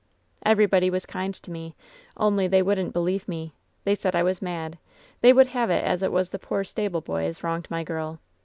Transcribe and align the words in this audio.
"Everybody 0.43 0.89
was 0.89 1.05
kind 1.05 1.31
to 1.35 1.51
me, 1.51 1.75
only 2.17 2.47
they 2.47 2.63
wouldn't 2.63 2.91
be 2.91 2.99
lieve 2.99 3.27
me. 3.27 3.53
They 3.83 3.93
said 3.93 4.15
I 4.15 4.23
was 4.23 4.41
mad. 4.41 4.79
They 5.19 5.31
would 5.31 5.49
have 5.49 5.69
it 5.69 5.83
as 5.83 6.01
it 6.01 6.11
was 6.11 6.31
the 6.31 6.39
poor 6.39 6.63
stableboy 6.63 7.25
as 7.25 7.43
wronged 7.43 7.69
my 7.69 7.83
girl. 7.83 8.19